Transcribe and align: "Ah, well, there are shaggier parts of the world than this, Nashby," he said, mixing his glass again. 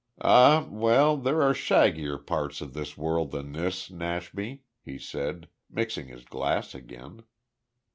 "Ah, 0.23 0.65
well, 0.67 1.15
there 1.15 1.43
are 1.43 1.53
shaggier 1.53 2.17
parts 2.17 2.59
of 2.59 2.73
the 2.73 2.91
world 2.97 3.29
than 3.29 3.51
this, 3.51 3.91
Nashby," 3.91 4.63
he 4.83 4.97
said, 4.97 5.47
mixing 5.69 6.07
his 6.07 6.25
glass 6.25 6.73
again. 6.73 7.21